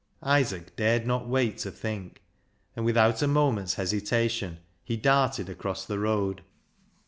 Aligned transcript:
Isaac 0.23 0.75
dared 0.75 1.05
not 1.05 1.27
wait 1.27 1.59
to 1.59 1.69
think, 1.69 2.23
and 2.75 2.83
without 2.83 3.21
a 3.21 3.27
moment's 3.27 3.75
hesitation 3.75 4.57
he 4.83 4.97
darted 4.97 5.47
across 5.47 5.85
the 5.85 5.99
road. 5.99 6.41